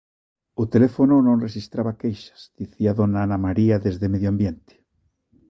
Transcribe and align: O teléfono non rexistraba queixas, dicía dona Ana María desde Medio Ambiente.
O 0.61 0.63
teléfono 0.73 1.15
non 1.27 1.41
rexistraba 1.45 1.97
queixas, 2.01 2.41
dicía 2.59 2.91
dona 2.99 3.19
Ana 3.25 3.39
María 3.45 3.75
desde 3.85 4.11
Medio 4.13 4.29
Ambiente. 4.33 4.73